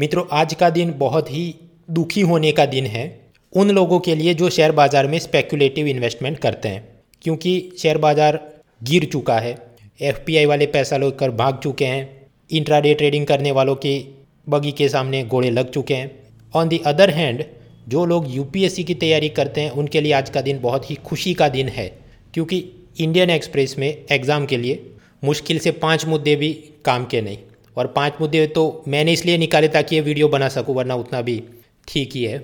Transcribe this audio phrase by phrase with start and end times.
[0.00, 1.54] मित्रों, आज का दिन बहुत ही
[1.90, 3.02] दुखी होने का दिन है
[3.52, 6.82] उन लोगों के लिए जो शेयर बाज़ार में स्पेकुलेटिव इन्वेस्टमेंट करते हैं,
[7.22, 8.38] क्योंकि शेयर बाज़ार
[8.82, 9.54] गिर चुका है।
[10.00, 13.92] एफपीआई वाले पैसा लेकर भाग चुके हैं। इंट्राडे ट्रेडिंग करने वालों के
[14.46, 16.10] बगी के सामने घोड़े लग चुके हैं।
[16.54, 17.44] ऑन दी अदर हैंड
[17.88, 21.34] जो लोग यू की तैयारी करते हैं, उनके लिए आज का दिन बहुत ही खुशी
[21.34, 21.88] का दिन है,
[22.34, 22.64] क्योंकि
[22.98, 24.82] इंडियन एक्सप्रेस में एग्ज़ाम के लिए
[25.24, 26.52] मुश्किल से पाँच मुद्दे भी
[26.84, 27.38] काम के नहीं।
[27.76, 31.42] और पाँच मुद्दे तो मैंने इसलिए निकाले ताकि ये वीडियो बना सकूँ, वरना उतना भी
[31.88, 32.38] ठीक ही है।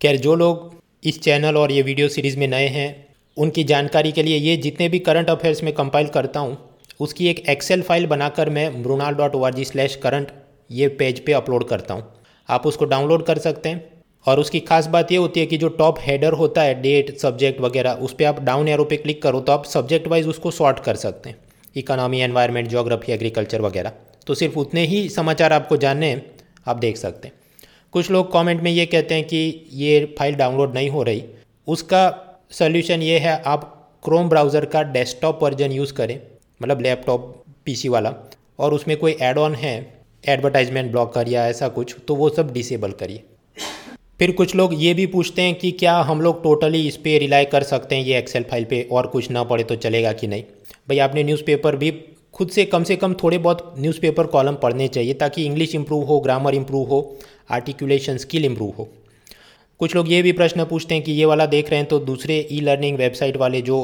[0.00, 0.70] खैर, जो लोग
[1.04, 4.88] इस चैनल और ये वीडियो सीरीज़ में नए हैं, उनकी जानकारी के लिए ये जितने
[4.88, 6.56] भी करंट अफेयर्स में कंपाइल करता हूँ,
[7.00, 10.32] उसकी एक एक्सेल फ़ाइल बनाकर मैं Mrinal dot O R G slash current
[10.70, 12.04] ये पेज पे अपलोड करता हूँ।
[12.48, 13.90] आप उसको डाउनलोड कर सकते हैं।
[14.26, 17.60] और उसकी खास बात ये होती है कि जो टॉप हेडर होता है डेट सब्जेक्ट
[17.60, 20.78] वगैरह, उस पर आप डाउन एरो पे क्लिक करो तो आप सब्जेक्ट वाइज उसको सॉर्ट
[20.80, 21.36] कर सकते हैं।
[21.76, 23.92] इकोनॉमी एनवायरनमेंट जोग्राफी एग्रीकल्चर वगैरह।
[24.26, 26.20] तो सिर्फ़ उतने ही समाचार आपको जानने
[26.68, 27.34] आप देख सकते हैं।
[27.94, 31.24] कुछ लोग कमेंट में ये कहते हैं कि ये फ़ाइल डाउनलोड नहीं हो रही।
[31.68, 32.02] उसका
[32.52, 36.20] सोल्यूशन ये है, आप क्रोम ब्राउज़र का डेस्कटॉप वर्जन यूज़ करें
[36.60, 38.14] मतलब लैपटॉप पीसी वाला,
[38.58, 39.74] और उसमें कोई एड ऑन है
[40.24, 43.22] एडवर्टाइजमेंट ब्लॉकर या ऐसा कुछ तो वो सब डिसेबल करिए।
[44.20, 47.44] फिर कुछ लोग ये भी पूछते हैं कि क्या हम लोग टोटली इस पर रिलाई
[47.46, 50.42] कर सकते हैं ये एक्सेल फ़ाइल पे, और कुछ ना पड़े तो चलेगा कि नहीं।
[50.42, 51.90] भाई, आपने न्यूज़पेपर भी
[52.34, 56.18] खुद से कम से कम थोड़े बहुत न्यूज़पेपर कॉलम पढ़ने चाहिए ताकि इंग्लिश इंप्रूव हो
[56.20, 57.00] ग्रामर इंप्रूव हो
[57.50, 58.88] आर्टिकुलेशन स्किल इम्प्रूव हो।
[59.80, 62.38] कुछ लोग ये भी प्रश्न पूछते हैं कि ये वाला देख रहे हैं तो दूसरे
[62.52, 63.78] ई लर्निंग वेबसाइट वाले जो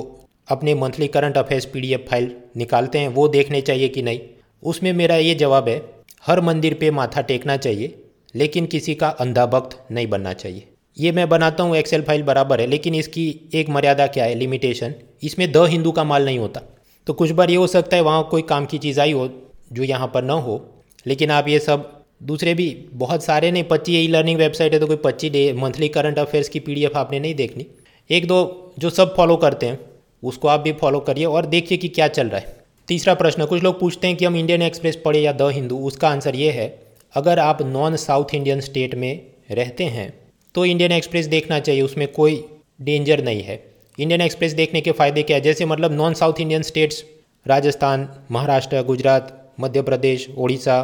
[0.48, 4.20] अपने monthly current affairs PDF file निकालते हैं, वो देखने चाहिए कि नहीं?
[4.62, 5.82] उसमें मेरा ये जवाब है,
[6.26, 7.94] हर मंदिर पे माथा टेकना चाहिए,
[8.34, 12.60] लेकिन किसी का अंधा भक्त नहीं बनना चाहिए। ये मैं बनाता हूँ एक्सेल फ़ाइल बराबर
[12.60, 14.34] है, लेकिन इसकी एक मर्यादा क्या है?
[14.34, 16.62] लिमिटेशन इसमें द हिंदू का माल नहीं होता।
[17.08, 19.28] तो कुछ बार ये हो सकता है वहाँ कोई काम की चीज़ आई हो
[19.72, 20.60] जो यहाँ पर ना हो।
[21.06, 21.90] लेकिन आप ये सब,
[22.22, 25.88] दूसरे भी बहुत सारे नहीं, पच्चीस ई लर्निंग वेबसाइट है तो कोई पच्चीस डे मंथली
[25.88, 27.66] करंट अफेयर्स की पीडीएफ आपने नहीं देखनी।
[28.10, 29.78] एक दो जो सब फॉलो करते हैं,
[30.22, 32.56] उसको आप भी फॉलो करिए और देखिए कि क्या चल रहा है।
[32.88, 36.08] तीसरा प्रश्न, कुछ लोग पूछते हैं कि हम इंडियन एक्सप्रेस पढ़े या द हिंदू, उसका
[36.08, 36.68] आंसर ये है,
[37.14, 40.12] अगर आप नॉन साउथ इंडियन स्टेट में रहते हैं
[40.54, 42.44] तो इंडियन एक्सप्रेस देखना चाहिए, उसमें कोई
[42.80, 43.56] डेंजर नहीं है।
[43.98, 45.42] इंडियन एक्सप्रेस देखने के फ़ायदे क्या है?
[45.42, 47.02] जैसे मतलब non South Indian states
[47.46, 50.76] Rajasthan, Maharashtra, Gujarat, Madhya Pradesh, Odisha,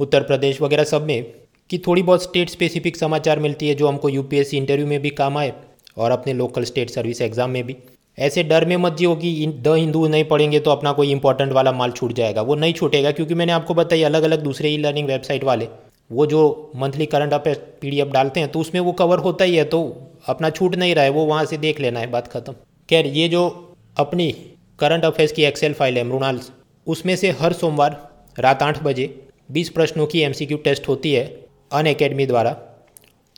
[0.00, 1.24] Uttar Pradesh वगैरह सब में
[1.70, 5.38] कि थोड़ी बहुत स्टेट स्पेसिफिक समाचार मिलती है जो हमको यूपीएससी इंटरव्यू में भी काम
[5.38, 5.52] आए
[5.96, 7.76] और अपने लोकल स्टेट सर्विस एग्ज़ाम में भी।
[8.18, 11.72] ऐसे डर में मत जियो कि द हिंदू नहीं पढ़ेंगे तो अपना कोई इंपॉर्टेंट वाला
[11.72, 15.08] माल छूट जाएगा। वो नहीं छूटेगा क्योंकि मैंने आपको बताई अलग अलग दूसरे ई लर्निंग
[15.08, 15.68] वेबसाइट वाले,
[16.10, 19.64] वो जो मंथली करंट अफेयर पीडीएफ डालते हैं तो उसमें वो कवर होता ही है
[19.66, 19.84] तो
[20.24, 22.52] अपना छूट नहीं रहा है, वो वहाँ से देख लेना है, बात ख़त्म।
[22.88, 24.30] खैर, ये जो अपनी
[24.78, 26.40] करंट अफेयर्स की एक्सेल फ़ाइल है, मृणाल,
[26.86, 27.96] उसमें से हर सोमवार
[28.38, 29.14] रात आठ बजे
[29.52, 31.24] बीस प्रश्नों की एमसीक्यू टेस्ट होती है,
[31.72, 32.52] अन अकेडमी द्वारा।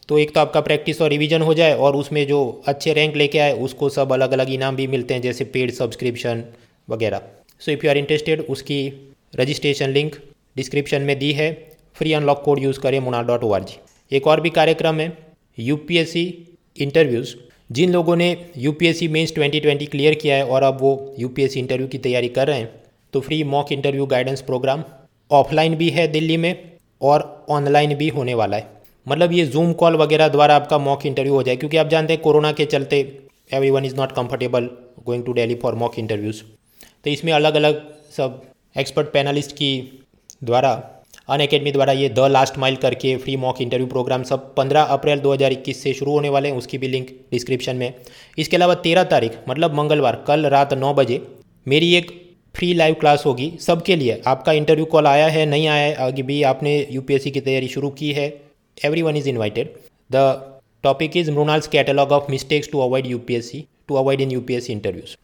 [0.09, 3.39] तो एक तो आपका प्रैक्टिस और रिवीजन हो जाए और उसमें जो अच्छे रैंक लेके
[3.39, 6.45] आए, उसको सब अलग अलग इनाम भी मिलते हैं, जैसे पेड सब्सक्रिप्शन
[6.89, 7.21] वगैरह।
[7.61, 8.81] So if you are interested उसकी
[9.37, 10.16] रजिस्ट्रेशन लिंक
[10.56, 11.53] डिस्क्रिप्शन में दी है।
[11.97, 13.59] फ्री अनलॉक कोड यूज़ करें मुनाल डॉट ओ
[14.12, 15.06] एक और भी कार्यक्रम है
[15.59, 16.25] यूपीएससी
[16.76, 17.34] इंटरव्यूज़
[17.72, 18.26] जिन लोगों ने
[18.58, 21.42] U P S C mains twenty twenty clear किया है और अब वो U P
[21.42, 22.68] S C interview की तैयारी कर रहे हैं
[23.12, 24.82] तो free mock interview guidance program
[25.30, 26.70] offline भी है दिल्ली में
[27.02, 28.72] और ऑनलाइन भी होने वाला है।
[29.06, 32.22] मतलब ये जूम कॉल वगैरह द्वारा आपका मॉक इंटरव्यू हो जाए, क्योंकि आप जानते हैं
[32.22, 33.00] कोरोना के चलते
[33.70, 34.68] everyone is not comfortable
[35.06, 36.42] going to Delhi for mock interviews
[37.04, 37.82] तो इसमें अलग अलग
[38.16, 38.42] सब
[38.76, 39.72] एक्सपर्ट पैनलिस्ट की
[40.44, 40.72] द्वारा
[41.28, 45.20] अन अकेडमी द्वारा ये द लास्ट माइल करके फ्री मॉक इंटरव्यू प्रोग्राम सब 15 अप्रैल
[45.20, 47.94] 2021 से शुरू होने वाले हैं। उसकी भी लिंक डिस्क्रिप्शन में।
[48.38, 51.20] इसके अलावा 13 तारीख मतलब मंगलवार, कल रात नौ बजे
[51.66, 52.10] मेरी एक
[52.54, 56.22] फ्री लाइव क्लास होगी सबके लिए। आपका इंटरव्यू कॉल आया है, नहीं आया है आगे
[56.22, 58.26] भी आपने यूपीएससी की तैयारी शुरू की है।
[59.02, 59.72] Everyone is invited
[60.10, 60.26] the
[60.84, 65.16] topic is Mrinal's catalogue of mistakes to avoid UPSC to avoid in UPSC interviews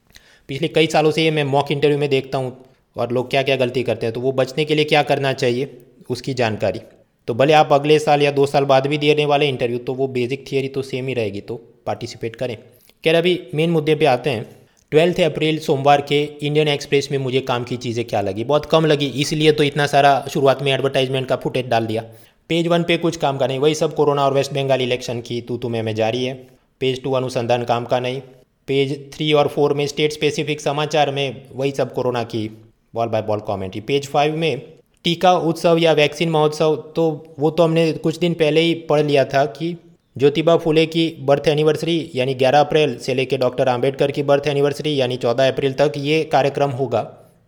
[0.49, 2.57] पिछले कई सालों से ये मैं मॉक इंटरव्यू में देखता हूँ
[2.97, 5.71] और लोग क्या क्या गलती करते हैं तो वो बचने के लिए क्या करना चाहिए?
[6.11, 6.81] उसकी जानकारी।
[7.29, 10.07] तो भले आप अगले साल या दो साल बाद भी देने वाले इंटरव्यू तो वो
[10.11, 12.57] बेसिक थियरी तो सेम ही रहेगी तो पार्टिसिपेट करें।
[13.05, 14.47] खैर, अभी मेन मुद्दे पे आते हैं।
[14.93, 18.45] ट्वेल्थ अप्रैल सोमवार के इंडियन एक्सप्रेस में मुझे काम की चीज़ें क्या लगी?
[18.45, 22.03] बहुत कम लगी, इसलिए तो इतना सारा शुरुआत में एडवर्टाइजमेंट का फुटेज डाल दिया।
[22.51, 25.41] पेज वन पे कुछ काम का नहीं, वही सब कोरोना और वेस्ट बंगाल इलेक्शन की
[25.41, 26.35] तू तुम्हें में जारी है।
[26.81, 28.21] पेज टू अनुसंधान काम का नहीं।
[28.69, 32.47] पेज थ्री और फोर में स्टेट स्पेसिफिक समाचार में वही सब कोरोना की
[32.95, 37.63] ball by ball commentary page five में टीका उत्सव या वैक्सीन महोत्सव तो वो तो
[37.63, 39.77] हमने कुछ दिन पहले ही पढ़ लिया था कि
[40.17, 44.95] ज्योतिबा फुले की बर्थ एनिवर्सरी यानी 11 अप्रैल से लेकर डॉक्टर आम्बेडकर की बर्थ एनिवर्सरी
[45.01, 47.03] यानी 14 अप्रैल तक ये कार्यक्रम होगा।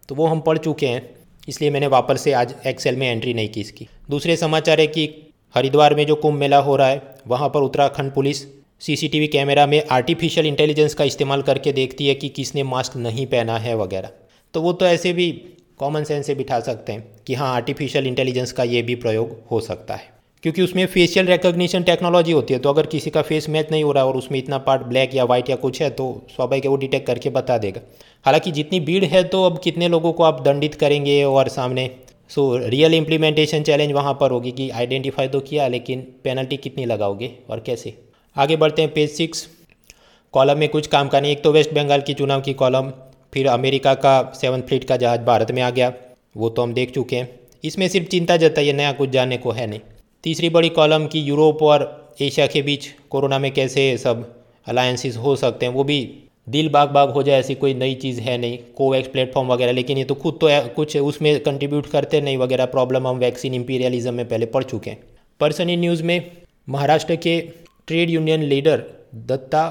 [0.09, 1.03] तो वो हम पढ़ चुके हैं,
[1.49, 5.09] इसलिए मैंने वापस से आज एक्सेल में एंट्री नहीं की इसकी। दूसरे समाचार है कि
[5.55, 8.43] हरिद्वार में जो कुंभ मेला हो रहा है, वहाँ पर उत्तराखंड पुलिस
[8.83, 13.59] सीसीटीवी कैमरा में आर्टिफिशियल इंटेलिजेंस का इस्तेमाल करके देखती है कि किसने मास्क नहीं पहना
[13.59, 14.11] है वगैरह।
[14.55, 15.31] तो वो तो ऐसे भी
[15.79, 19.61] कॉमन सेंस से बिठा सकते हैं कि हाँ आर्टिफिशियल इंटेलिजेंस का ये भी प्रयोग हो
[19.61, 20.11] सकता है।
[20.43, 23.93] क्योंकि उसमें फेशियल रिकग्निशन टेक्नोलॉजी होती है तो अगर किसी का फेस मैच नहीं हो
[23.93, 26.71] रहा है और उसमें इतना पार्ट ब्लैक या वाइट या कुछ है तो स्वाभाविक है
[26.71, 27.81] वो डिटेक्ट करके बता देगा।
[28.25, 31.91] हालाँकि जितनी भीड़ है तो अब कितने लोगों को आप दंडित करेंगे और सामने
[32.31, 37.31] सो रियल इम्प्लीमेंटेशन चैलेंज वहाँ पर होगी कि आइडेंटिफाई तो किया, लेकिन पेनल्टी कितनी लगाओगे
[37.51, 37.95] और कैसे?
[38.37, 39.47] आगे बढ़ते हैं पेज सिक्स
[40.35, 42.91] कॉलम में कुछ काम करने, एक तो वेस्ट बंगाल की चुनाव की कॉलम
[43.33, 45.93] फिर अमेरिका का सेवन फ्लीट का जहाज़ भारत में आ गया।
[46.37, 47.29] वो तो हम देख चुके हैं।
[47.65, 49.81] इसमें सिर्फ़ चिंता जता जताइए नया कुछ जानने को है नहीं।
[50.25, 54.27] तीसरी बड़ी कॉलम की यूरोप और एशिया के बीच कोरोना में कैसे सब
[54.67, 58.21] अलायंसेस हो सकते हैं, वो भी दिल बाग बाग हो जाए ऐसी कोई नई चीज़
[58.21, 62.37] है नहीं कोवैक्स प्लेटफॉर्म वगैरह, लेकिन ये तो खुद तो कुछ उसमें कंट्रीब्यूट करते नहीं
[62.37, 64.99] वगैरह प्रॉब्लम हम वैक्सीन इम्पीरियलिज्म में पहले पढ़ चुके हैं।
[65.41, 66.31] पर्सनली न्यूज़ में
[66.69, 67.41] महाराष्ट्र के
[67.87, 68.85] trade union leader
[69.29, 69.65] Datta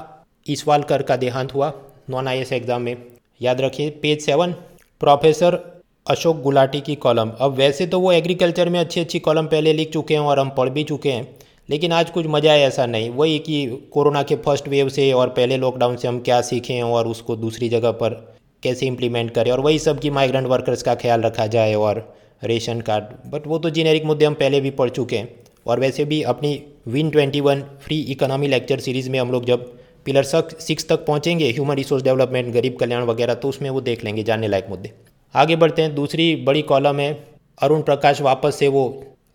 [0.46, 1.72] Iswalkar का देहांत हुआ
[2.10, 2.96] नॉन आई एग्ज़ाम में।
[3.42, 4.52] याद रखिए page seven
[5.00, 5.58] professor
[6.06, 9.90] Ashok Gulati की कॉलम अब वैसे तो वो एग्रीकल्चर में अच्छी अच्छी कॉलम पहले लिख
[9.92, 11.26] चुके हैं और हम पढ़ भी चुके हैं,
[11.68, 15.28] लेकिन आज कुछ मज़ा है ऐसा नहीं। वही कि कोरोना के फ़र्स्ट वेव से और
[15.30, 18.14] पहले लॉकडाउन से हम क्या सीखें और उसको दूसरी जगह पर
[18.62, 22.04] कैसे इम्प्लीमेंट करें, और वही सब कि माइग्रेंट वर्कर्स का ख्याल रखा जाए और
[22.44, 25.28] रेशन कार्ड बट वो तो जेनेरिक मुद्दे हम पहले भी पढ़ चुके हैं,
[25.66, 29.72] और वैसे भी अपनी win twenty one free economy lecture series में हम लोग जब
[30.06, 34.22] पिलर सिक्स तक पहुँचेंगे ह्यूमन रिसोर्स डेवलपमेंट गरीब कल्याण वगैरह तो उसमें वो देख लेंगे
[34.22, 34.92] जानने लायक मुद्दे।
[35.34, 37.12] आगे बढ़ते हैं, दूसरी बड़ी कॉलम है,
[37.58, 38.82] अरुण प्रकाश वापस से वो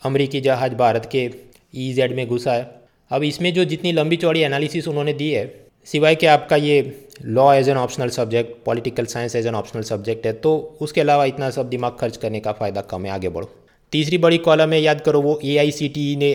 [0.05, 1.29] अमरीकी जहाज़ भारत के
[1.75, 2.69] ई जेड में घुसा है।
[3.11, 5.45] अब इसमें जो जितनी लंबी चौड़ी एनालिसिस उन्होंने दी है,
[5.87, 6.79] सिवाय कि आपका ये
[7.25, 11.25] law as an optional subject political science as an optional subject है तो उसके अलावा
[11.25, 13.49] इतना सब दिमाग खर्च करने का फ़ायदा कम है, आगे बढ़ो।
[13.93, 16.31] तीसरी बड़ी कॉलम है, याद करो वो ए e ने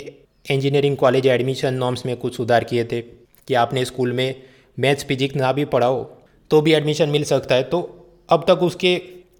[0.46, 3.00] इंजीनियरिंग कॉलेज एडमिशन नॉर्म्स में कुछ सुधार किए थे।
[3.48, 4.42] कि आपने स्कूल में
[4.78, 6.02] मैथ्स, फिजिक्स ना भी पढ़ाओ
[6.50, 7.80] तो भी एडमिशन मिल सकता है। तो
[8.28, 8.96] अब तक उसके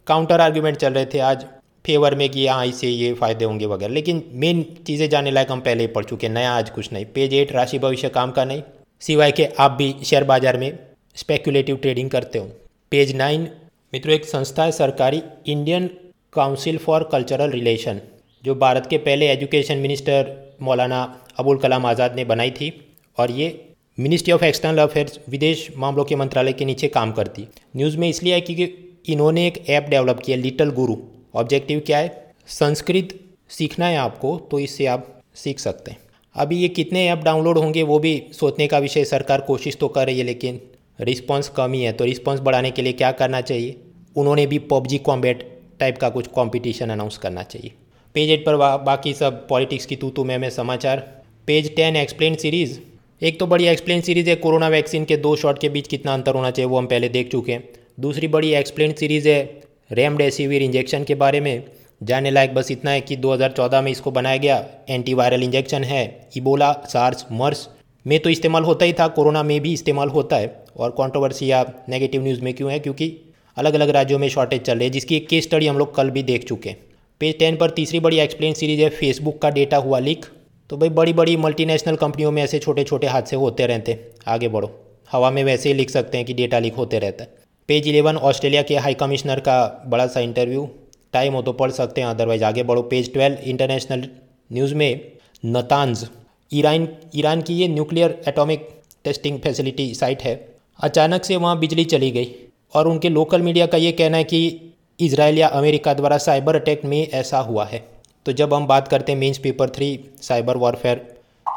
[0.07, 1.45] काउंटर आर्ग्यूमेंट चल रहे थे आज
[1.85, 5.61] फेवर में कि हाँ इससे ये फ़ायदे होंगे वगैरह। लेकिन मेन चीज़ें जाने लायक हम
[5.61, 8.45] पहले ही पढ़ चुके हैं। नया आज कुछ नहीं। पेज एट राशि भविष्य काम का
[8.45, 8.63] नहीं।
[9.03, 10.79] सिवाय के आप भी शेयर बाज़ार में
[11.17, 12.45] स्पेकुलेटिव ट्रेडिंग करते हो।
[12.93, 13.49] पेज नाइन
[13.93, 15.91] मित्रों, एक संस्था है सरकारी Indian
[16.33, 18.01] council for cultural relation
[18.45, 20.33] जो भारत के पहले एजुकेशन मिनिस्टर
[20.63, 21.03] मौलाना
[21.39, 22.73] अबुल कलाम आज़ाद ने बनाई थी।
[23.19, 23.49] और ये
[23.99, 27.47] मिनिस्ट्री ऑफ़ एक्सटर्नल अफेयर्स विदेश मामलों के मंत्रालय के नीचे काम करती।
[27.77, 28.65] न्यूज़ में इसलिए है क्योंकि
[29.13, 30.97] इन्होंने एक ऐप डेवलप किया लिटल गुरु
[31.35, 32.33] ऑब्जेक्टिव क्या है?
[32.49, 33.09] संस्कृत
[33.49, 35.99] सीखना है आपको तो इससे आप सीख सकते हैं।
[36.35, 40.07] अभी ये कितने ऐप डाउनलोड होंगे वो भी सोचने का विषय सरकार कोशिश तो कर
[40.07, 40.61] रही है लेकिन
[41.01, 43.77] रिस्पॉन्स कम ही है। तो रिस्पॉन्स बढ़ाने के लिए क्या करना चाहिए?
[44.17, 45.49] उन्होंने भी पबजी कॉम्बेट
[45.81, 47.73] टाइप का कुछ कॉम्पिटिशन अनाउंस करना चाहिए।
[48.15, 50.99] पेज एट पर बा, बाकी सब पॉलिटिक्स की तू तू मैं समाचार।
[51.47, 52.79] पेज टेन एक्सप्लेन सीरीज़
[53.23, 56.35] एक तो बड़ी एक्सप्लेन सीरीज़ है, कोरोना वैक्सीन के दो शॉट के बीच कितना अंतर
[56.35, 57.69] होना चाहिए वो हम पहले देख चुके हैं।
[58.01, 61.63] दूसरी बड़ी एक्सप्लेन सीरीज़ है रेमडेसिविर इंजेक्शन के बारे में।
[62.03, 66.73] जानने लायक बस इतना है कि 2014 में इसको बनाया गया। एंटीवायरल इंजेक्शन है इबोला
[66.73, 67.69] सार्स मर्स
[68.07, 71.65] में तो इस्तेमाल होता ही था, कोरोना में भी इस्तेमाल होता है। और कंट्रोवर्सी या
[71.89, 72.79] नेगेटिव न्यूज़ में क्यों है?
[72.79, 73.17] क्योंकि
[73.57, 76.11] अलग अलग राज्यों में शॉर्टेज चल रही है, जिसकी एक केस स्टडी हम लोग कल
[76.11, 76.79] भी देख चुके हैं।
[77.21, 80.27] पेज टेन पर तीसरी बड़ी एक्सप्लेन सीरीज़ है फेसबुक का डेटा हुआ लीक
[80.73, 84.71] तो भाई बड़ी बड़ी मल्टीनेशनल कंपनियों में ऐसे छोटे छोटे हादसे होते रहते आगे बढ़ो।
[85.13, 87.31] हवा में वैसे ही लिख सकते हैं कि डेटा लीक होते रहता है।
[87.69, 89.57] पेज इलेवन ऑस्ट्रेलिया के हाई कमिश्नर का
[89.87, 90.69] बड़ा सा इंटरव्यू
[91.13, 94.09] टाइम हो तो पढ़ सकते हैं अदरवाइज़ आगे बढ़ो। पेज ट्वेल्व इंटरनेशनल
[94.53, 95.13] न्यूज़ में
[95.47, 96.09] नतानज
[96.51, 98.69] ईरान ईरान की ये nuclear atomic
[99.05, 100.35] testing facility site है।
[100.79, 102.35] अचानक से वहाँ बिजली चली गई
[102.75, 106.85] और उनके लोकल मीडिया का ये कहना है कि इसराइल या अमेरिका द्वारा साइबर अटैक
[106.85, 107.85] में ऐसा हुआ है।
[108.27, 109.89] तो जब हम बात करते हैं mains paper three
[110.23, 111.01] cyber warfare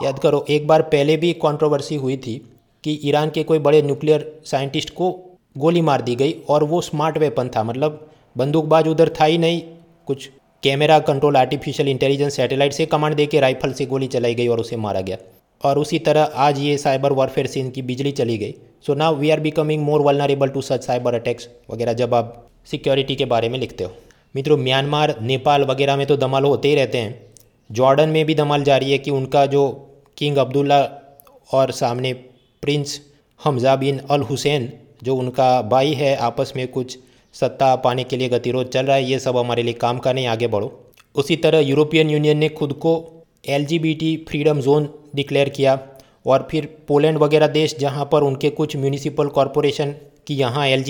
[0.04, 2.42] याद करो, एक बार पहले भी कंट्रोवर्सी हुई थी
[2.84, 5.12] कि ईरान के कोई बड़े न्यूक्लियर साइंटिस्ट को
[5.58, 9.62] गोली मार दी गई और वो स्मार्ट वेपन था मतलब बंदूकबाज उधर था ही नहीं,
[10.08, 10.30] कुछ
[10.64, 14.60] camera control artificial intelligence satellite से कमांड दे के राइफल से गोली चलाई गई और
[14.60, 15.18] उसे मारा गया।
[15.62, 18.54] और उसी तरह आज ये साइबर वॉरफेयर से इनकी बिजली चली गई।
[18.88, 23.16] So now we are becoming more vulnerable to such cyber attacks वगैरह, जब आप सिक्योरिटी
[23.16, 23.92] के बारे में लिखते हो।
[24.36, 27.34] मित्रों, म्यांमार, नेपाल वगैरह में तो दमाल होते ही रहते हैं।
[27.70, 29.68] जॉर्डन में भी दमाल जारी है कि उनका जो
[30.18, 30.80] किंग अब्दुल्ला
[31.50, 32.12] और सामने
[32.64, 33.00] prince
[33.40, 34.72] Hamzah bin al Hussein,
[35.04, 36.98] जो उनका भाई है, आपस में कुछ
[37.36, 40.28] सत्ता पाने के लिए गतिरोध चल रहा है, ये सब हमारे लिए काम का नहीं
[40.28, 40.72] आगे बढ़ो।
[41.16, 42.94] उसी तरह यूरोपियन यूनियन ने खुद को
[43.48, 45.80] एलजीबीटी फ्रीडम जोन डिक्लेयर किया
[46.26, 49.96] और फिर पोलैंड वगैरह देश, जहाँ पर उनके कुछ म्यूनिसिपल कॉरपोरेशन
[50.28, 50.84] की यहाँ एल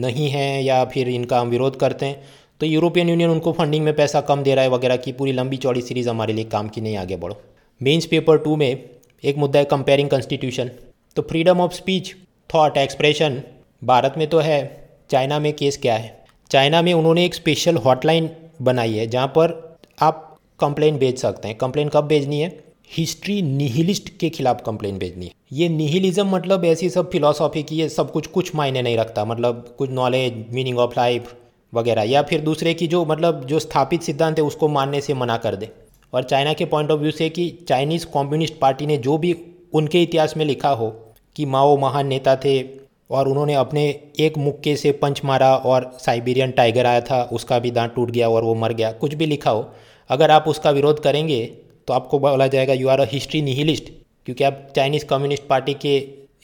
[0.00, 2.22] नहीं है या फिर इनका हम विरोध करते हैं
[2.60, 5.56] तो यूरोपियन यूनियन उनको फंडिंग में पैसा कम दे रहा है वगैरह की पूरी लंबी
[5.56, 7.36] चौड़ी सीरीज़ हमारे लिए काम की नहीं, आगे बढ़ो।
[7.80, 8.88] मेंस पेपर टू में
[9.24, 10.70] एक मुद्दा है कंपेयरिंग कॉन्स्टिट्यूशन
[11.16, 12.14] तो freedom of speech
[12.50, 13.42] thought expression
[13.82, 16.24] Bharat में तो है, चाइना में केस क्या है?
[16.50, 18.30] चाइना में उन्होंने एक स्पेशल हॉटलाइन
[18.62, 22.52] बनाई है जहाँ पर आप कंप्लेन भेज सकते हैं। कंप्लेन कब भेजनी है?
[22.90, 27.88] हिस्ट्री निहिलिस्ट के खिलाफ कंप्लेन भेजनी है। ये निहिलिज्म मतलब ऐसी सब फिलोसॉफी की है,
[27.88, 31.34] सब कुछ कुछ मायने नहीं रखता। मतलब कुछ नॉलेज मीनिंग ऑफ़ लाइफ
[31.74, 35.36] वगैरह, या फिर दूसरे की जो मतलब जो स्थापित सिद्धांत है उसको मानने से मना
[35.38, 35.70] कर दे।
[36.12, 39.34] और चाइना के पॉइंट ऑफ़ व्यू से कि चाइनीज़ कम्युनिस्ट पार्टी ने जो भी
[39.74, 40.90] उनके इतिहास में लिखा हो
[41.36, 42.62] कि माओ महान नेता थे
[43.10, 43.82] और उन्होंने अपने
[44.20, 48.28] एक मुक्के से पंच मारा और साइबेरियन टाइगर आया था, उसका भी दांत टूट गया
[48.28, 49.68] और वो मर गया, कुछ भी लिखा हो।
[50.10, 51.44] अगर आप उसका विरोध करेंगे
[51.88, 53.90] तो आपको बोला जाएगा you are a history nihilist
[54.26, 55.96] क्योंकि आप चाइनीज़ कम्युनिस्ट पार्टी के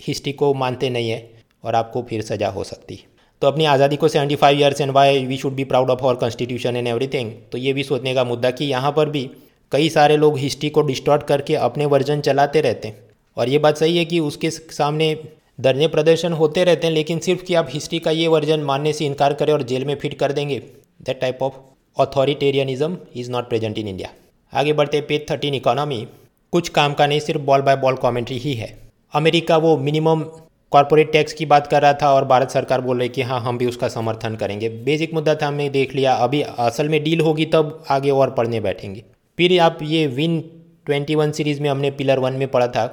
[0.06, 1.30] हिस्ट्री को मानते नहीं है
[1.64, 3.09] और आपको फिर सज़ा हो सकती है।
[3.42, 6.14] तो अपनी आज़ादी को seventy five years and why we should be proud of our
[6.14, 9.30] constitution and everything तो ये भी सोचने का मुद्दा कि यहाँ पर भी
[9.72, 12.96] कई सारे लोग हिस्ट्री को डिस्टॉर्ट करके अपने वर्जन चलाते रहते हैं।
[13.36, 15.16] और ये बात सही है कि उसके सामने
[15.58, 19.06] धरने प्रदर्शन होते रहते हैं, लेकिन सिर्फ़ कि आप हिस्ट्री का ये वर्जन मानने से
[19.06, 20.58] इनकार करें और जेल में फिट कर देंगे
[21.02, 21.54] that type of
[21.96, 24.10] authoritarianism is not present in India
[24.52, 26.06] आगे बढ़ते पेज थर्टीन इकोनॉमी
[26.52, 28.76] कुछ काम का नहीं, सिर्फ़ बॉल बाय बॉल कॉमेंट्री ही है।
[29.14, 30.24] अमेरिका वो मिनिमम
[30.72, 33.56] कॉरपोरेट टैक्स की बात कर रहा था और भारत सरकार बोल रही कि हाँ हम
[33.58, 37.44] भी उसका समर्थन करेंगे। बेसिक मुद्दा था, हमने देख लिया। अभी असल में डील होगी
[37.44, 39.02] तब आगे और पढ़ने बैठेंगे।
[39.38, 40.42] फिर आप ये विन
[40.86, 42.86] 21 सीरीज़ में हमने पिलर वन में पढ़ा था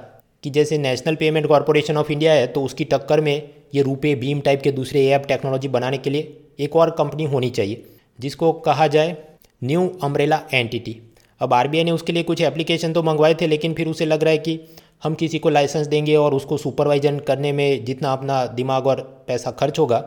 [0.44, 4.40] कि जैसे National Payment Corporation of India है तो उसकी टक्कर में ये रूपे भीम
[4.40, 7.84] टाइप के दूसरे ऐप टेक्नोलॉजी बनाने के लिए एक और कंपनी होनी चाहिए,
[8.18, 9.16] जिसको कहा जाए
[9.64, 10.96] न्यू अम्ब्रेला एंटिटी
[11.40, 14.30] अब आरबीआई ने उसके लिए कुछ एप्लीकेशन तो मंगवाए थे, लेकिन फिर उसे लग रहा
[14.30, 14.58] है कि
[15.02, 19.50] हम किसी को लाइसेंस देंगे और उसको सुपरवाइजन करने में जितना अपना दिमाग और पैसा
[19.50, 19.98] खर्च होगा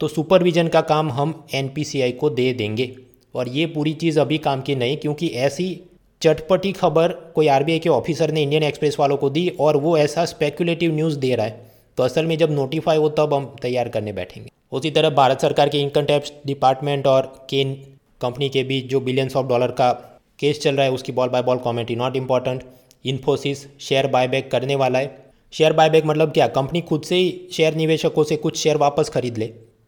[0.00, 2.94] तो सुपरविजन का काम हम एनपीसीआई को दे देंगे।
[3.34, 5.80] और ये पूरी चीज़ अभी काम की नहीं, क्योंकि ऐसी
[6.22, 10.24] चटपटी खबर कोई आरबीआई के ऑफिसर ने इंडियन एक्सप्रेस वालों को दी और वो ऐसा
[10.24, 11.66] स्पेकुलेटिव न्यूज़ दे रहा है
[11.98, 15.68] तो असल में जब नोटिफाई हो तब हम तैयार करने बैठेंगे। उसी तरह भारत सरकार
[15.68, 17.74] के इनकम टैक्स डिपार्टमेंट और केन
[18.20, 19.90] कंपनी के बीच जो बिलियंस ऑफ़ डॉलर का
[20.38, 22.62] केस चल रहा है, उसकी ball by ball commentary not important
[23.04, 25.16] Infosys share buyback करने वाला है।
[25.52, 26.46] शेयर बायबैक मतलब क्या?
[26.48, 29.46] कंपनी खुद से ही शेयर निवेशकों से कुछ शेयर वापस खरीद ले,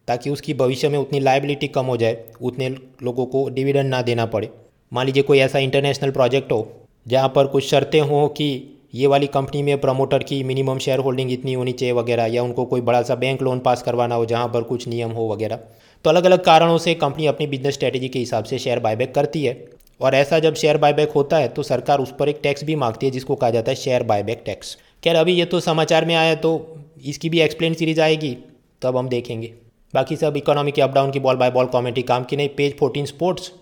[0.08, 2.68] ताकि उसकी भविष्य में उतनी लाइबिलिटी कम हो जाए, उतने
[3.02, 4.50] लोगों को डिविडेंड ना देना पड़े।
[4.92, 6.66] मान लीजिए कोई ऐसा इंटरनेशनल प्रोजेक्ट हो,
[7.06, 11.30] जहाँ पर कुछ शर्तें हों कि ये वाली कंपनी में प्रमोटर की मिनिमम शेयर होल्डिंग
[11.32, 14.48] इतनी होनी चाहिए वगैरह, या उनको कोई बड़ा सा बैंक लोन पास करवाना हो, जहाँ
[14.48, 15.58] पर कुछ नियम हो वगैरह।
[16.04, 19.44] तो अलग अलग कारणों से कंपनी अपनी बिज़नेस स्ट्रेटेजी के हिसाब से शेयर बायबैक करती
[19.44, 19.54] है।
[20.00, 23.06] और ऐसा जब शेयर बायबैक होता है तो सरकार उस पर एक टैक्स भी मांगती
[23.06, 26.34] है, जिसको कहा जाता है शेयर बायबैक टैक्स खैर, अभी ये तो समाचार में आया
[26.36, 28.36] तो इसकी भी एक्सप्लेन सीरीज़ आएगी,
[28.82, 29.52] तब हम देखेंगे।
[29.94, 32.76] बाकी सब इकोनॉमी के अप डाउन की बॉल बाय बॉल कॉमेंट्री काम की नहीं page
[32.78, 33.52] fourteen sports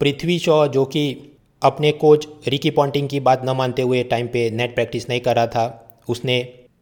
[0.00, 1.32] Prithvi Shaw, जो कि
[1.62, 5.36] अपने कोच रिकी पॉन्टिंग की बात न मानते हुए टाइम पे नेट प्रैक्टिस नहीं कर
[5.36, 6.40] रहा था, उसने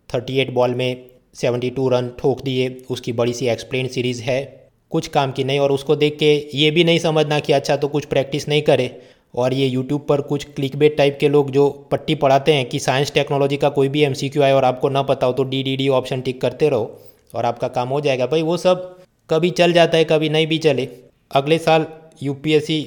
[0.08, 1.04] 38 बॉल में
[1.34, 5.72] 72 रन ठोक दिए, उसकी बड़ी सी एक्सप्लेन सीरीज़ है। कुछ काम की नहीं और
[5.72, 8.90] उसको देख के ये भी नहीं समझना कि अच्छा तो कुछ प्रैक्टिस नहीं करे।
[9.34, 12.78] और ये यूट्यूब पर कुछ क्लिक बेट टाइप के लोग जो पट्टी पढ़ाते हैं कि
[12.78, 15.76] साइंस टेक्नोलॉजी का कोई भी एमसीक्यू आए और आपको ना पता हो तो D D
[15.76, 17.00] D option tick करते रहो
[17.34, 18.84] और आपका काम हो जाएगा। भाई वो सब
[19.30, 20.88] कभी चल जाता है, कभी नहीं भी चले।
[21.30, 21.86] अगले साल
[22.22, 22.78] यूपीएससी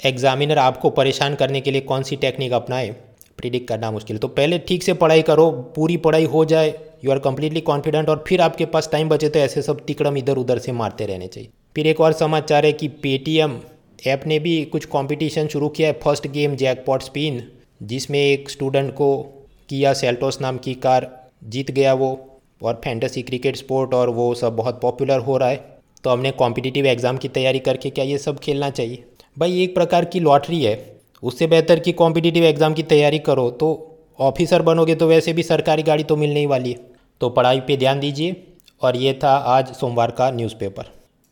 [0.00, 2.94] एग्जामिनर आपको परेशान करने के लिए कौन सी टेक्निक अपनाए?
[3.38, 6.74] प्रिडिक्ट करना मुश्किल। तो पहले ठीक से पढ़ाई करो, पूरी पढ़ाई हो जाए
[7.04, 10.36] यू आर कम्प्लीटली कॉन्फिडेंट और फिर आपके पास टाइम बचे तो ऐसे सब तिकड़म इधर
[10.36, 13.58] उधर से मारते रहने चाहिए। फिर एक और समाचार है कि पेटीएम
[14.06, 17.42] ऐप ने भी कुछ कंपटीशन शुरू किया है फ़र्स्ट गेम जैकपॉट स्पिन
[17.84, 19.10] जिसमें एक स्टूडेंट को
[19.68, 21.08] किया सेल्टोस नाम की कार
[21.46, 22.10] जीत गया वो,
[22.62, 25.64] और फैंटेसी क्रिकेट स्पोर्ट और वो सब बहुत पॉपुलर हो रहा है।
[26.04, 29.04] तो हमने कॉम्पिटिटिव एग्ज़ाम की तैयारी करके क्या ये सब खेलना चाहिए।
[29.36, 30.74] भाई, एक प्रकार की लॉटरी है।
[31.26, 33.68] उससे बेहतर कि कॉम्पिटिटिव एग्ज़ाम की तैयारी करो तो
[34.20, 36.78] ऑफिसर बनोगे तो वैसे भी सरकारी गाड़ी तो मिलने ही वाली है।
[37.20, 38.36] तो पढ़ाई पे ध्यान दीजिए।
[38.82, 40.90] और ये था आज सोमवार का न्यूज़पेपर